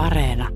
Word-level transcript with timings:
Areena. 0.00 0.48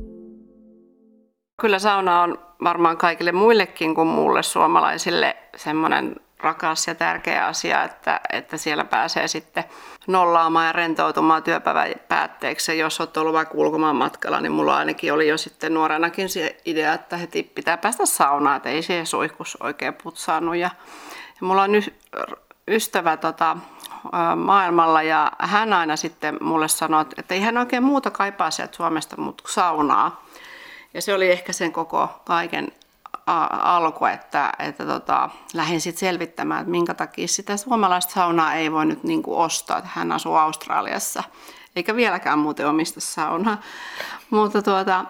Kyllä 1.60 1.78
sauna 1.78 2.22
on 2.22 2.38
varmaan 2.64 2.96
kaikille 2.96 3.32
muillekin 3.32 3.94
kuin 3.94 4.08
mulle 4.08 4.42
suomalaisille 4.42 5.36
semmoinen 5.56 6.16
rakas 6.38 6.86
ja 6.88 6.94
tärkeä 6.94 7.46
asia, 7.46 7.82
että, 7.82 8.20
että 8.32 8.56
siellä 8.56 8.84
pääsee 8.84 9.28
sitten 9.28 9.64
nollaamaan 10.06 10.66
ja 10.66 10.72
rentoutumaan 10.72 11.42
työpäivän 11.42 11.94
päätteeksi. 12.08 12.78
Jos 12.78 13.00
olet 13.00 13.16
ollut 13.16 13.34
vaikka 13.34 13.54
ulkomaan 13.54 13.96
matkalla, 13.96 14.40
niin 14.40 14.52
mulla 14.52 14.76
ainakin 14.76 15.12
oli 15.12 15.28
jo 15.28 15.38
sitten 15.38 15.74
nuorenakin 15.74 16.28
se 16.28 16.56
idea, 16.64 16.92
että 16.92 17.16
heti 17.16 17.42
pitää 17.42 17.76
päästä 17.76 18.06
saunaan, 18.06 18.56
että 18.56 18.68
ei 18.68 18.82
se 18.82 19.04
suihkus 19.04 19.56
oikein 19.62 19.94
putsaannut. 20.02 20.56
Ja, 20.56 20.70
ja 21.40 21.46
mulla 21.46 21.62
on 21.62 21.72
ystävä 22.68 23.16
tota, 23.16 23.56
maailmalla 24.36 25.02
ja 25.02 25.32
hän 25.38 25.72
aina 25.72 25.96
sitten 25.96 26.36
mulle 26.40 26.68
sanoi, 26.68 27.04
että 27.16 27.34
ei 27.34 27.40
hän 27.40 27.58
oikein 27.58 27.82
muuta 27.82 28.10
kaipaa 28.10 28.50
sieltä 28.50 28.76
Suomesta, 28.76 29.16
mutta 29.20 29.44
saunaa. 29.52 30.24
Ja 30.94 31.02
se 31.02 31.14
oli 31.14 31.30
ehkä 31.30 31.52
sen 31.52 31.72
koko 31.72 32.08
kaiken 32.24 32.72
alku, 33.62 34.04
että, 34.04 34.52
että 34.58 34.86
tota, 34.86 35.30
lähdin 35.54 35.80
sitten 35.80 36.00
selvittämään, 36.00 36.60
että 36.60 36.70
minkä 36.70 36.94
takia 36.94 37.28
sitä 37.28 37.56
suomalaista 37.56 38.12
saunaa 38.12 38.54
ei 38.54 38.72
voi 38.72 38.86
nyt 38.86 39.04
niin 39.04 39.22
kuin 39.22 39.38
ostaa. 39.38 39.82
Hän 39.84 40.12
asuu 40.12 40.34
Australiassa, 40.34 41.22
eikä 41.76 41.96
vieläkään 41.96 42.38
muuten 42.38 42.68
omista 42.68 43.00
saunaa. 43.00 43.60
Mutta 44.30 44.62
tuota, 44.62 45.04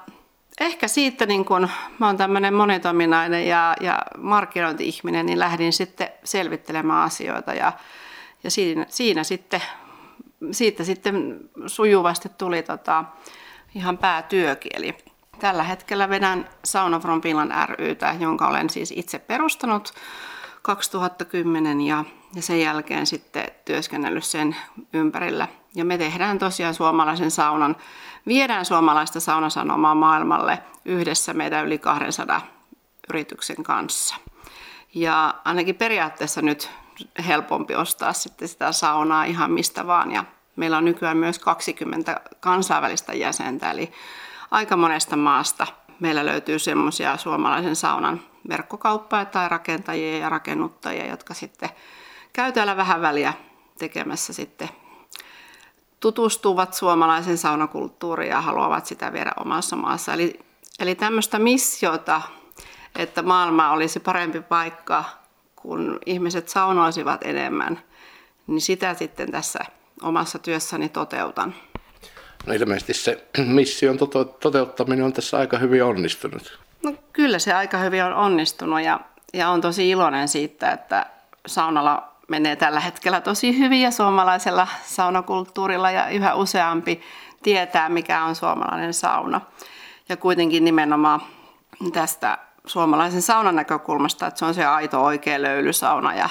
ehkä 0.61 0.89
siitä, 0.89 1.27
niin 1.27 1.45
kun 1.45 1.69
mä 1.99 2.07
oon 2.07 2.17
tämmöinen 2.17 2.55
monitominainen 2.55 3.47
ja, 3.47 3.77
ja 3.81 4.03
markkinointi-ihminen, 4.19 5.27
niin 5.27 5.39
lähdin 5.39 5.73
sitten 5.73 6.09
selvittelemään 6.25 7.03
asioita 7.03 7.55
ja, 7.55 7.73
ja 8.45 8.51
siinä, 8.51 8.87
siinä 8.89 9.25
sitten, 9.25 9.63
siitä 10.51 10.85
sitten 10.85 11.41
sujuvasti 11.67 12.29
tuli 12.39 12.63
tota, 12.63 13.05
ihan 13.75 13.99
päätyökieli. 13.99 14.97
Tällä 15.39 15.63
hetkellä 15.63 16.09
vedän 16.09 16.49
Sauna 16.65 17.01
from 17.01 17.23
Finland 17.23 17.53
rytä, 17.69 18.17
jonka 18.21 18.49
olen 18.49 18.71
siis 18.71 18.93
itse 18.97 19.19
perustanut 19.19 19.95
2010 20.63 21.81
ja, 21.81 22.05
ja 22.35 22.43
sen 22.43 22.61
jälkeen 22.61 23.07
sitten 23.07 23.45
työskennellyt 23.65 24.25
sen 24.25 24.57
ympärillä. 24.93 25.49
Ja 25.75 25.85
me 25.85 25.99
tehdään 25.99 26.39
tosiaan 26.39 26.75
suomalaisen 26.75 27.31
saunan, 27.31 27.77
viedään 28.27 28.65
suomalaista 28.65 29.21
saunasanomaa 29.21 29.95
maailmalle 29.95 30.63
yhdessä 30.85 31.35
meidän 31.35 31.67
yli 31.67 31.79
200 31.79 32.41
yrityksen 33.11 33.63
kanssa. 33.63 34.17
Ja 34.95 35.35
ainakin 35.45 35.75
periaatteessa 35.75 36.43
nyt 36.43 36.71
helpompi 37.27 37.75
ostaa 37.75 38.13
sitten 38.13 38.49
sitä 38.49 38.73
saunaa 38.73 39.25
ihan 39.25 39.51
mistä 39.51 39.87
vaan. 39.87 40.13
Ja 40.13 40.25
meillä 40.57 40.79
on 40.79 40.85
nykyään 40.85 41.17
myös 41.17 41.39
20 41.39 42.21
kansainvälistä 42.41 43.15
jäsentä, 43.15 43.71
eli 43.71 43.93
aika 44.51 44.77
monesta 44.77 45.17
maasta 45.17 45.67
meillä 46.01 46.27
löytyy 46.27 46.59
semmoisia 46.59 47.17
suomalaisen 47.17 47.77
saunan 47.77 48.21
verkkokauppaa 48.49 49.25
tai 49.25 49.49
rakentajia 49.49 50.19
ja 50.19 50.29
rakennuttajia, 50.29 51.07
jotka 51.07 51.35
sitten 51.35 51.71
käy 52.33 52.53
täällä 52.53 52.77
vähän 52.77 53.01
väliä 53.01 53.33
tekemässä 53.79 54.33
sitten 54.33 54.69
tutustuvat 56.05 56.75
suomalaisen 56.75 57.39
saunakulttuuriin 57.39 58.31
ja 58.31 58.41
haluavat 58.41 58.87
sitä 58.87 59.13
viedä 59.13 59.33
omassa 59.41 59.77
maassa. 59.77 60.13
Eli, 60.13 60.41
eli 60.81 60.95
tämmöistä 60.95 61.39
missiota, 61.39 62.23
että 62.95 63.23
maailma 63.23 63.71
olisi 63.71 64.01
parempi 64.01 64.41
paikka, 64.41 65.05
kun 65.57 65.99
ihmiset 66.07 66.49
saunoisivat 66.49 67.21
enemmän, 67.25 67.81
niin 68.47 68.61
sitä 68.61 68.95
sitten 68.95 69.31
tässä 69.31 69.65
omassa 70.03 70.39
työssäni 70.39 70.89
toteutan. 70.89 71.55
No 72.47 72.55
ilmeisesti 72.55 72.95
se 72.95 73.27
mission 73.59 73.99
toteuttaminen 74.41 75.05
on 75.05 75.13
tässä 75.13 75.39
aika 75.39 75.59
hyvin 75.59 75.85
onnistunut. 75.85 76.59
No 76.83 76.95
kyllä 77.13 77.39
se 77.39 77.53
aika 77.53 77.79
hyvin 77.79 78.05
on 78.05 78.15
onnistunut 78.15 78.83
ja, 78.83 79.01
ja 79.35 79.49
on 79.49 79.61
tosi 79.61 79.91
iloinen 79.91 80.29
siitä, 80.29 80.71
että 80.71 81.07
saunalla 81.47 82.14
menee 82.29 82.57
tällä 82.57 82.81
hetkellä 82.81 83.21
tosi 83.21 83.59
hyvin 83.59 83.81
ja 83.81 83.91
suomalaisella 83.91 84.69
saunakulttuurilla 84.85 85.91
ja 85.91 86.09
yhä 86.09 86.35
useampi 86.35 87.01
tietää, 87.43 87.89
mikä 87.89 88.25
on 88.25 88.35
suomalainen 88.35 88.95
sauna. 88.95 89.41
Ja 90.09 90.17
kuitenkin 90.17 90.65
nimenomaan 90.65 91.23
tästä 91.93 92.39
suomalaisen 92.67 93.23
saunan 93.23 93.57
näkökulmasta, 93.57 94.27
että 94.27 94.39
se 94.39 94.45
on 94.45 94.55
se 94.55 94.65
aito 94.65 95.05
oikea 95.05 95.43
löylysauna 95.43 96.15
ja 96.15 96.29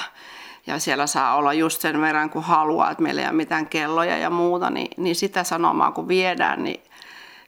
ja 0.68 0.80
siellä 0.80 1.08
saa 1.08 1.36
olla 1.36 1.54
just 1.54 1.82
sen 1.82 2.02
verran 2.02 2.30
kuin 2.30 2.46
haluaa, 2.46 2.92
että 2.92 3.04
meillä 3.04 3.22
ei 3.22 3.28
ole 3.28 3.36
mitään 3.36 3.68
kelloja 3.68 4.18
ja 4.18 4.30
muuta, 4.30 4.70
niin, 4.70 4.88
niin 4.98 5.16
sitä 5.16 5.44
sanomaa 5.44 5.92
kun 5.92 6.08
viedään, 6.08 6.64
niin 6.64 6.84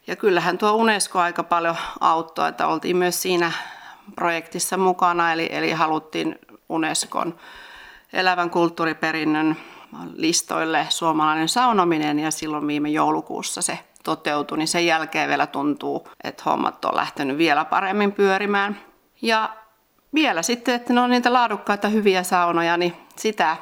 ja 0.07 0.15
kyllähän 0.15 0.57
tuo 0.57 0.71
Unesco 0.71 1.19
aika 1.19 1.43
paljon 1.43 1.75
auttoi, 1.99 2.49
että 2.49 2.67
oltiin 2.67 2.97
myös 2.97 3.21
siinä 3.21 3.51
projektissa 4.15 4.77
mukana, 4.77 5.33
eli, 5.33 5.49
eli 5.51 5.71
haluttiin 5.71 6.39
Unescon 6.69 7.35
elävän 8.13 8.49
kulttuuriperinnön 8.49 9.57
listoille 10.15 10.85
suomalainen 10.89 11.49
saunominen 11.49 12.19
ja 12.19 12.31
silloin 12.31 12.67
viime 12.67 12.89
joulukuussa 12.89 13.61
se 13.61 13.79
toteutui, 14.03 14.57
niin 14.57 14.67
sen 14.67 14.85
jälkeen 14.85 15.29
vielä 15.29 15.47
tuntuu, 15.47 16.07
että 16.23 16.43
hommat 16.45 16.85
on 16.85 16.95
lähtenyt 16.95 17.37
vielä 17.37 17.65
paremmin 17.65 18.11
pyörimään. 18.11 18.79
Ja 19.21 19.49
vielä 20.13 20.41
sitten, 20.41 20.75
että 20.75 20.93
ne 20.93 21.01
on 21.01 21.09
niitä 21.09 21.33
laadukkaita 21.33 21.87
hyviä 21.87 22.23
saunoja, 22.23 22.77
niin 22.77 22.93
sitä 23.15 23.57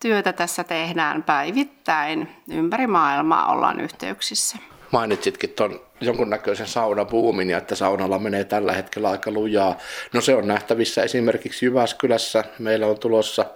työtä 0.00 0.32
tässä 0.32 0.64
tehdään 0.64 1.22
päivittäin. 1.22 2.28
Ympäri 2.50 2.86
maailmaa 2.86 3.52
ollaan 3.52 3.80
yhteyksissä. 3.80 4.58
Mainitsitkin 4.90 5.50
tuon 5.50 5.80
jonkunnäköisen 6.00 6.66
saunabuumin 6.66 7.50
ja 7.50 7.58
että 7.58 7.74
saunalla 7.74 8.18
menee 8.18 8.44
tällä 8.44 8.72
hetkellä 8.72 9.10
aika 9.10 9.30
lujaa. 9.30 9.76
No 10.12 10.20
se 10.20 10.34
on 10.34 10.48
nähtävissä 10.48 11.02
esimerkiksi 11.02 11.66
Jyväskylässä. 11.66 12.44
Meillä 12.58 12.86
on 12.86 12.98
tulossa 12.98 13.46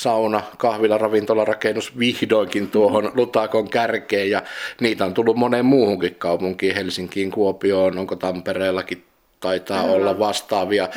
sauna, 0.00 0.42
kahvila, 0.58 0.98
ravintola, 0.98 1.44
rakennus 1.44 1.98
vihdoinkin 1.98 2.70
tuohon 2.70 3.12
Lutakon 3.14 3.68
kärkeen 3.70 4.30
ja 4.30 4.42
niitä 4.80 5.04
on 5.04 5.14
tullut 5.14 5.36
moneen 5.36 5.66
muuhunkin 5.66 6.14
kaupunkiin, 6.14 6.74
Helsinkiin, 6.74 7.30
Kuopioon, 7.30 7.98
onko 7.98 8.16
Tampereellakin 8.16 9.04
taitaa 9.40 9.82
mm. 9.82 9.90
olla 9.90 10.18
vastaavia 10.18 10.88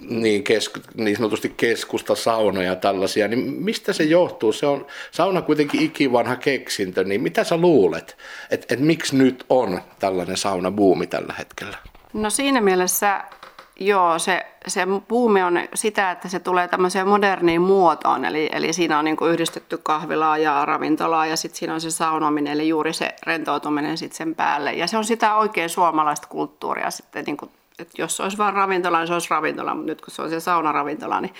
niin, 0.00 0.42
kesk, 0.42 0.78
niin 0.94 1.16
sanotusti 1.16 1.54
keskustasaunoja 1.56 2.68
ja 2.68 2.76
tällaisia, 2.76 3.28
niin 3.28 3.40
mistä 3.40 3.92
se 3.92 4.04
johtuu? 4.04 4.52
Se 4.52 4.66
on 4.66 4.86
sauna 5.10 5.42
kuitenkin 5.42 5.82
ikivanha 5.82 6.36
keksintö, 6.36 7.04
niin 7.04 7.20
mitä 7.20 7.44
sä 7.44 7.56
luulet, 7.56 8.16
että 8.50 8.74
et 8.74 8.80
miksi 8.80 9.16
nyt 9.16 9.44
on 9.48 9.80
tällainen 9.98 10.36
saunabuumi 10.36 11.06
tällä 11.06 11.34
hetkellä? 11.38 11.76
No 12.12 12.30
siinä 12.30 12.60
mielessä 12.60 13.24
Joo, 13.80 14.18
se, 14.18 14.46
se 14.66 14.86
buumi 15.08 15.42
on 15.42 15.60
sitä, 15.74 16.10
että 16.10 16.28
se 16.28 16.38
tulee 16.38 16.68
tämmöiseen 16.68 17.08
moderniin 17.08 17.62
muotoon, 17.62 18.24
eli, 18.24 18.48
eli 18.52 18.72
siinä 18.72 18.98
on 18.98 19.04
niin 19.04 19.16
kuin 19.16 19.32
yhdistetty 19.32 19.78
kahvilaa 19.82 20.38
ja 20.38 20.64
ravintolaa 20.64 21.26
ja 21.26 21.36
sitten 21.36 21.58
siinä 21.58 21.74
on 21.74 21.80
se 21.80 21.90
saunominen, 21.90 22.52
eli 22.52 22.68
juuri 22.68 22.92
se 22.92 23.14
rentoutuminen 23.22 23.98
sitten 23.98 24.16
sen 24.16 24.34
päälle. 24.34 24.72
Ja 24.72 24.86
se 24.86 24.98
on 24.98 25.04
sitä 25.04 25.34
oikein 25.34 25.68
suomalaista 25.68 26.28
kulttuuria 26.28 26.90
sitten 26.90 27.24
niin 27.24 27.36
kuin 27.36 27.50
että 27.78 28.02
jos 28.02 28.16
se 28.16 28.22
olisi 28.22 28.38
vain 28.38 28.54
ravintola, 28.54 28.98
niin 28.98 29.06
se 29.06 29.12
olisi 29.12 29.30
ravintola, 29.30 29.74
mutta 29.74 29.86
nyt 29.86 30.00
kun 30.00 30.14
se 30.14 30.22
on 30.22 30.30
se 30.30 30.40
saunaravintola, 30.40 31.20
niin 31.20 31.34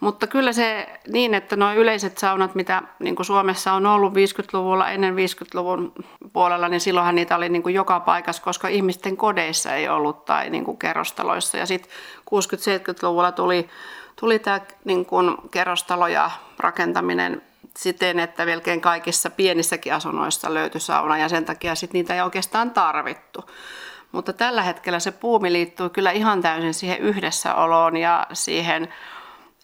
mutta 0.00 0.26
kyllä 0.26 0.52
se 0.52 1.00
niin, 1.08 1.34
että 1.34 1.56
nuo 1.56 1.74
yleiset 1.74 2.18
saunat, 2.18 2.54
mitä 2.54 2.82
niin 2.98 3.16
kuin 3.16 3.26
Suomessa 3.26 3.72
on 3.72 3.86
ollut 3.86 4.12
50-luvulla, 4.12 4.90
ennen 4.90 5.14
50-luvun 5.14 5.92
puolella, 6.32 6.68
niin 6.68 6.80
silloinhan 6.80 7.14
niitä 7.14 7.36
oli 7.36 7.48
niin 7.48 7.62
kuin 7.62 7.74
joka 7.74 8.00
paikassa, 8.00 8.42
koska 8.42 8.68
ihmisten 8.68 9.16
kodeissa 9.16 9.74
ei 9.74 9.88
ollut 9.88 10.24
tai 10.24 10.50
niin 10.50 10.64
kuin 10.64 10.78
kerrostaloissa. 10.78 11.56
Ja 11.56 11.66
sitten 11.66 11.92
60-70-luvulla 12.20 13.32
tuli, 13.32 13.68
tuli 14.20 14.38
tämä 14.38 14.60
niin 14.84 15.06
kuin 15.06 15.36
kerrostalo 15.50 16.08
ja 16.08 16.30
rakentaminen 16.58 17.42
siten, 17.76 18.18
että 18.18 18.46
melkein 18.46 18.80
kaikissa 18.80 19.30
pienissäkin 19.30 19.94
asunnoissa 19.94 20.54
löytyi 20.54 20.80
sauna 20.80 21.18
ja 21.18 21.28
sen 21.28 21.44
takia 21.44 21.74
sit 21.74 21.92
niitä 21.92 22.14
ei 22.14 22.20
oikeastaan 22.20 22.70
tarvittu. 22.70 23.44
Mutta 24.12 24.32
tällä 24.32 24.62
hetkellä 24.62 24.98
se 24.98 25.10
puumi 25.10 25.52
liittyy 25.52 25.88
kyllä 25.88 26.10
ihan 26.10 26.42
täysin 26.42 26.74
siihen 26.74 26.98
yhdessäoloon 26.98 27.96
ja 27.96 28.26
siihen, 28.32 28.88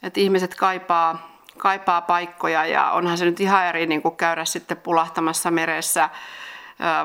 että 0.06 0.20
ihmiset 0.20 0.54
kaipaa, 0.54 1.38
kaipaa 1.58 2.00
paikkoja 2.00 2.66
ja 2.66 2.90
onhan 2.90 3.18
se 3.18 3.24
nyt 3.24 3.40
ihan 3.40 3.66
eri 3.66 3.86
niin 3.86 4.02
kuin 4.02 4.16
käydä 4.16 4.44
sitten 4.44 4.76
pulahtamassa 4.76 5.50
meressä 5.50 6.10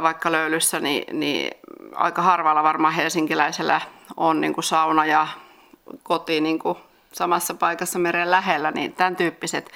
vaikka 0.01 0.31
löylyssä, 0.31 0.79
niin, 0.79 1.19
niin 1.19 1.51
aika 1.95 2.21
harvalla 2.21 2.63
varmaan 2.63 2.93
helsinkiläisellä 2.93 3.81
on 4.17 4.41
niin 4.41 4.53
kuin 4.53 4.63
sauna 4.63 5.05
ja 5.05 5.27
koti 6.03 6.41
niin 6.41 6.59
kuin 6.59 6.77
samassa 7.11 7.53
paikassa 7.53 7.99
meren 7.99 8.31
lähellä, 8.31 8.71
niin 8.71 8.93
tämän 8.93 9.15
tyyppiset 9.15 9.71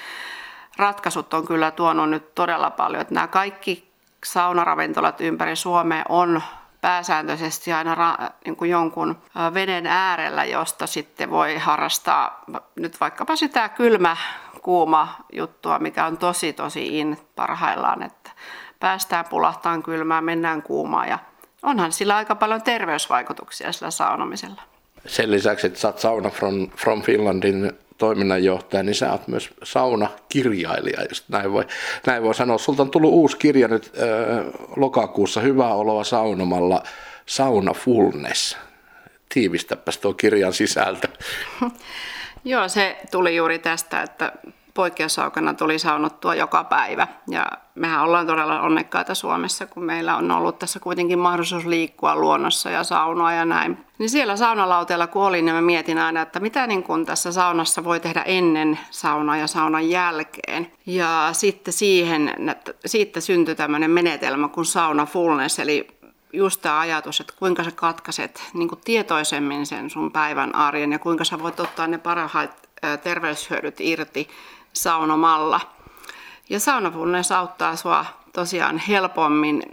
ratkaisut 0.77 1.33
on 1.33 1.47
kyllä 1.47 1.71
tuonut 1.71 2.09
nyt 2.09 2.35
todella 2.35 2.69
paljon. 2.69 3.01
Että 3.01 3.13
nämä 3.13 3.27
kaikki 3.27 3.91
saunaravintolat 4.25 5.21
ympäri 5.21 5.55
Suomea 5.55 6.03
on 6.09 6.41
pääsääntöisesti 6.85 7.73
aina 7.73 7.95
ra, 7.95 8.17
niin 8.45 8.55
kuin 8.55 8.71
jonkun 8.71 9.17
veden 9.53 9.87
äärellä, 9.87 10.45
josta 10.45 10.87
sitten 10.87 11.29
voi 11.29 11.57
harrastaa 11.57 12.43
nyt 12.75 12.99
vaikkapa 12.99 13.35
sitä 13.35 13.69
kylmä 13.69 14.17
kuuma 14.61 15.15
juttua, 15.33 15.79
mikä 15.79 16.05
on 16.05 16.17
tosi 16.17 16.53
tosi 16.53 16.99
in 16.99 17.17
parhaillaan, 17.35 18.03
että 18.03 18.31
päästään 18.79 19.25
pulahtaan 19.29 19.83
kylmään, 19.83 20.23
mennään 20.23 20.61
kuumaan 20.61 21.09
ja 21.09 21.19
onhan 21.63 21.91
sillä 21.91 22.15
aika 22.15 22.35
paljon 22.35 22.61
terveysvaikutuksia 22.61 23.71
sillä 23.71 23.91
saunomisella. 23.91 24.61
Sen 25.05 25.31
lisäksi, 25.31 25.67
että 25.67 25.87
oot 25.87 25.99
Sauna 25.99 26.29
from, 26.29 26.69
from 26.69 27.01
Finlandin 27.01 27.71
toiminnanjohtaja, 27.97 28.83
niin 28.83 28.95
sä 28.95 29.11
oot 29.11 29.27
myös 29.27 29.49
saunakirjailija, 29.63 31.03
jos 31.09 31.23
näin 31.29 31.53
voi, 31.53 31.67
näin 32.07 32.23
voi 32.23 32.35
sanoa. 32.35 32.57
Sulta 32.57 32.81
on 32.81 32.91
tullut 32.91 33.13
uusi 33.13 33.37
kirja 33.37 33.67
nyt 33.67 33.91
äh, 33.97 34.45
lokakuussa, 34.75 35.41
Hyvää 35.41 35.73
oloa 35.73 36.03
saunomalla, 36.03 36.83
Sauna 37.25 37.73
Fullness. 37.73 38.57
Tiivistäpäs 39.29 39.97
tuo 39.97 40.13
kirjan 40.13 40.53
sisältö. 40.53 41.07
Joo, 42.45 42.67
se 42.67 42.97
tuli 43.11 43.35
juuri 43.35 43.59
tästä, 43.59 44.01
että 44.01 44.31
poikkeusaukana 44.75 45.53
tuli 45.53 45.79
saunottua 45.79 46.35
joka 46.35 46.63
päivä. 46.63 47.07
Ja 47.27 47.45
mehän 47.75 48.03
ollaan 48.03 48.27
todella 48.27 48.61
onnekkaita 48.61 49.15
Suomessa, 49.15 49.65
kun 49.65 49.83
meillä 49.83 50.15
on 50.15 50.31
ollut 50.31 50.59
tässä 50.59 50.79
kuitenkin 50.79 51.19
mahdollisuus 51.19 51.65
liikkua 51.65 52.15
luonnossa 52.15 52.69
ja 52.69 52.83
saunoa 52.83 53.33
ja 53.33 53.45
näin. 53.45 53.77
Niin 53.97 54.09
siellä 54.09 54.37
saunalauteella 54.37 55.07
kun 55.07 55.23
olin, 55.23 55.45
niin 55.45 55.55
mä 55.55 55.61
mietin 55.61 55.97
aina, 55.97 56.21
että 56.21 56.39
mitä 56.39 56.67
niin 56.67 56.83
kun 56.83 57.05
tässä 57.05 57.31
saunassa 57.31 57.83
voi 57.83 57.99
tehdä 57.99 58.21
ennen 58.21 58.79
saunaa 58.91 59.37
ja 59.37 59.47
saunan 59.47 59.89
jälkeen. 59.89 60.71
Ja 60.85 61.29
sitten 61.31 61.73
siihen, 61.73 62.33
siitä 62.85 63.21
syntyi 63.21 63.55
tämmöinen 63.55 63.91
menetelmä 63.91 64.47
kuin 64.47 64.65
sauna 64.65 65.05
fullness, 65.05 65.59
eli 65.59 65.94
just 66.35 66.61
tämä 66.61 66.79
ajatus, 66.79 67.19
että 67.19 67.33
kuinka 67.39 67.63
sä 67.63 67.71
katkaiset 67.71 68.43
niin 68.53 68.69
tietoisemmin 68.85 69.65
sen 69.65 69.89
sun 69.89 70.11
päivän 70.11 70.55
arjen 70.55 70.91
ja 70.91 70.99
kuinka 70.99 71.23
sä 71.23 71.39
voit 71.39 71.59
ottaa 71.59 71.87
ne 71.87 71.97
parhaat 71.97 72.69
terveyshyödyt 73.03 73.81
irti 73.81 74.29
saunomalla. 74.73 75.61
Ja 76.49 76.59
saunafullness 76.59 77.31
auttaa 77.31 77.75
sua 77.75 78.05
tosiaan 78.33 78.77
helpommin 78.77 79.63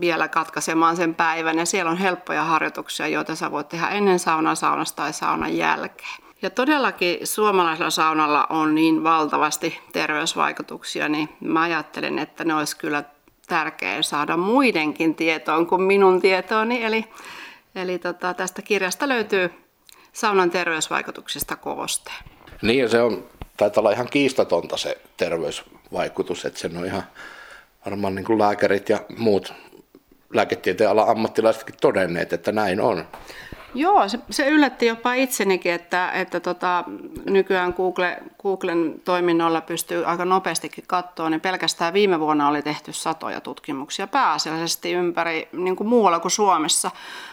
vielä 0.00 0.28
katkaisemaan 0.28 0.96
sen 0.96 1.14
päivän 1.14 1.58
ja 1.58 1.66
siellä 1.66 1.90
on 1.90 1.96
helppoja 1.96 2.44
harjoituksia, 2.44 3.08
joita 3.08 3.34
sä 3.34 3.50
voit 3.50 3.68
tehdä 3.68 3.88
ennen 3.88 4.18
saunaa, 4.18 4.54
saunasta 4.54 4.96
tai 4.96 5.12
saunan 5.12 5.56
jälkeen. 5.56 6.22
Ja 6.42 6.50
todellakin 6.50 7.26
suomalaisella 7.26 7.90
saunalla 7.90 8.46
on 8.50 8.74
niin 8.74 9.04
valtavasti 9.04 9.80
terveysvaikutuksia, 9.92 11.08
niin 11.08 11.28
mä 11.40 11.60
ajattelen, 11.60 12.18
että 12.18 12.44
ne 12.44 12.54
olisi 12.54 12.76
kyllä 12.76 13.04
tärkeää 13.46 14.02
saada 14.02 14.36
muidenkin 14.36 15.14
tietoon 15.14 15.66
kuin 15.66 15.82
minun 15.82 16.20
tietooni. 16.20 16.84
Eli, 16.84 17.04
eli 17.74 17.98
tota, 17.98 18.34
tästä 18.34 18.62
kirjasta 18.62 19.08
löytyy 19.08 19.50
saunan 20.12 20.50
terveysvaikutuksista 20.50 21.56
kooste. 21.56 22.10
Niin 22.62 22.78
ja 22.78 22.88
se 22.88 23.02
on 23.02 23.24
taitaa 23.56 23.80
olla 23.80 23.90
ihan 23.90 24.08
kiistatonta 24.10 24.76
se 24.76 24.98
terveysvaikutus, 25.16 26.44
että 26.44 26.60
sen 26.60 26.76
on 26.76 26.86
ihan 26.86 27.02
varmaan 27.86 28.14
niin 28.14 28.24
kuin 28.24 28.38
lääkärit 28.38 28.88
ja 28.88 29.00
muut 29.18 29.54
lääketieteen 30.34 30.90
alan 30.90 31.08
ammattilaisetkin 31.08 31.74
todenneet, 31.80 32.32
että 32.32 32.52
näin 32.52 32.80
on. 32.80 33.08
Joo, 33.76 34.08
se, 34.08 34.18
se 34.30 34.48
yllätti 34.48 34.86
jopa 34.86 35.14
itsenikin, 35.14 35.72
että, 35.72 36.10
että 36.10 36.40
tota, 36.40 36.84
nykyään 37.24 37.74
Google, 37.76 38.18
Googlen 38.42 39.00
toiminnolla 39.04 39.60
pystyy 39.60 40.04
aika 40.04 40.24
nopeastikin 40.24 40.84
katsoa, 40.86 41.30
niin 41.30 41.40
pelkästään 41.40 41.94
viime 41.94 42.20
vuonna 42.20 42.48
oli 42.48 42.62
tehty 42.62 42.92
satoja 42.92 43.40
tutkimuksia 43.40 44.06
pääasiallisesti 44.06 44.92
ympäri 44.92 45.48
niin 45.52 45.76
kuin 45.76 45.88
muualla 45.88 46.20
kuin 46.20 46.32
Suomessa, 46.32 46.90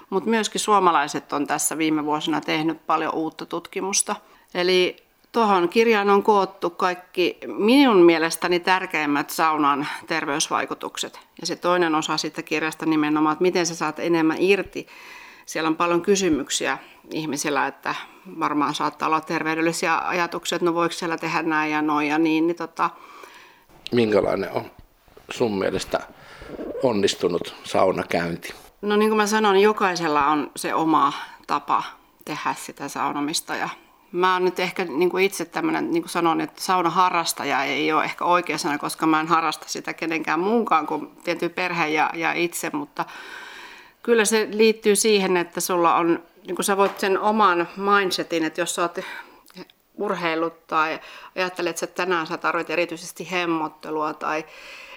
mutta 0.10 0.30
myöskin 0.30 0.62
suomalaiset 0.62 1.34
on 1.34 1.48
tässä 1.48 1.78
viime 1.78 2.06
vuosina 2.06 2.42
tehnyt 2.42 2.86
paljon 2.88 3.14
uutta 3.14 3.46
tutkimusta. 3.46 4.16
Eli 4.54 5.04
Tuohon 5.34 5.70
kirjaan 5.70 6.10
on 6.10 6.24
koottu 6.24 6.70
kaikki 6.70 7.38
minun 7.48 7.98
mielestäni 7.98 8.60
tärkeimmät 8.60 9.30
saunan 9.30 9.88
terveysvaikutukset. 10.08 11.20
Ja 11.42 11.48
se 11.48 11.56
toinen 11.56 11.96
osa 11.96 12.18
siitä 12.18 12.42
kirjasta 12.42 12.86
nimenomaan, 12.86 13.34
että 13.34 13.42
miten 13.42 13.66
sä 13.66 13.76
saat 13.76 14.00
enemmän 14.00 14.38
irti. 14.40 14.88
Siellä 15.54 15.68
on 15.68 15.76
paljon 15.76 16.02
kysymyksiä 16.02 16.78
ihmisillä, 17.12 17.68
että 17.68 17.96
varmaan 18.40 18.76
saattaa 18.76 19.08
olla 19.08 19.22
terveydellisiä 19.22 19.98
ajatuksia, 19.98 20.56
että 20.56 20.66
no 20.66 20.74
voiko 20.74 20.94
siellä 20.94 21.18
tehdä 21.18 21.44
näin 21.44 21.72
ja 21.72 21.82
noin 21.82 22.08
ja 22.08 22.18
niin. 22.18 22.48
niin 22.48 22.56
tota... 22.56 22.90
Minkälainen 23.92 24.52
on 24.52 24.72
sun 25.32 25.60
mielestä 25.60 26.00
onnistunut 26.84 27.56
saunakäynti? 27.64 28.54
No 28.82 28.96
niin 28.96 29.10
kuin 29.10 29.18
mä 29.18 29.28
sanoin, 29.28 29.62
jokaisella 29.62 30.28
on 30.28 30.52
se 30.56 30.74
oma 30.74 31.14
tapa 31.48 31.84
tehdä 32.26 32.56
sitä 32.58 32.88
saunomista 32.88 33.56
ja 33.56 33.70
Mä 34.12 34.34
oon 34.34 34.46
nyt 34.46 34.60
ehkä 34.60 34.86
niin 34.86 35.10
kuin 35.10 35.26
itse 35.26 35.46
tämmöinen, 35.46 35.92
niin 35.92 36.04
kuin 36.04 36.10
sanon, 36.10 36.42
että 36.42 36.62
saunaharrastaja 36.62 37.64
ei 37.64 37.92
ole 37.92 38.04
ehkä 38.04 38.26
oikea 38.26 38.58
sana, 38.58 38.78
koska 38.78 39.06
mä 39.06 39.20
en 39.20 39.28
harrasta 39.28 39.70
sitä 39.70 39.94
kenenkään 39.94 40.40
muunkaan 40.40 40.88
kuin 40.88 41.08
tietty 41.24 41.50
perhe 41.50 41.88
ja, 41.88 42.10
ja 42.14 42.34
itse, 42.34 42.70
mutta 42.74 43.06
kyllä 44.04 44.26
se 44.26 44.48
liittyy 44.52 44.96
siihen, 44.96 45.38
että 45.38 45.62
sulla 45.62 45.96
on, 45.96 46.24
niin 46.48 46.56
kuin 46.56 46.66
sä 46.66 46.78
voit 46.78 47.00
sen 47.00 47.20
oman 47.20 47.68
mindsetin, 47.78 48.44
että 48.44 48.62
jos 48.62 48.76
sä 48.76 48.82
oot 48.82 49.00
urheilut 49.96 50.68
tai 50.68 51.00
ajattelet, 51.36 51.84
että 51.84 51.96
tänään 51.96 52.28
sä 52.28 52.38
tarvitset 52.38 52.74
erityisesti 52.74 53.32
hemmottelua 53.32 54.14
tai 54.14 54.46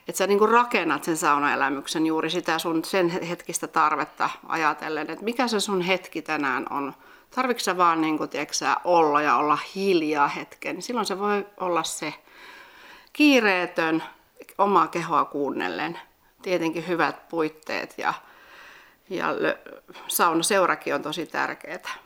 että 0.09 0.19
sä 0.19 0.27
niin 0.27 0.49
rakennat 0.49 1.05
sen 1.05 1.17
saunaelämyksen 1.17 2.07
juuri 2.07 2.31
sitä 2.31 2.59
sun 2.59 2.85
sen 2.85 3.09
hetkistä 3.09 3.67
tarvetta 3.67 4.31
ajatellen, 4.49 5.11
että 5.11 5.25
mikä 5.25 5.49
se 5.49 5.61
sun 5.61 5.81
hetki 5.81 6.23
tänään 6.23 6.67
on– 6.71 6.95
Tarvitsetko 7.37 7.79
vaan 7.79 8.01
niin 8.01 8.19
kuin, 8.19 8.31
tiedätkö, 8.31 8.55
olla 8.85 9.23
ja 9.23 9.37
olla 9.37 9.59
hiljaa 9.75 10.29
hetken, 10.29 10.83
silloin 10.83 11.07
se 11.07 11.19
voi 11.19 11.47
olla 11.57 11.83
se 11.83 12.15
kiireetön, 13.13 14.03
omaa 14.59 14.87
kehoa 14.87 15.25
kuunnellen. 15.25 16.01
Tietenkin 16.43 16.89
hyvät 16.89 17.29
puitteet 17.29 17.95
ja, 17.99 18.15
ja 19.11 19.29
saunaseurakin 20.09 20.95
on 20.95 21.03
tosi 21.03 21.27
tärkeää. 21.27 22.06